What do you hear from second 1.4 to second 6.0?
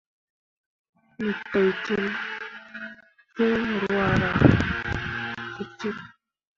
teitel fiŋ ruahra cikcik.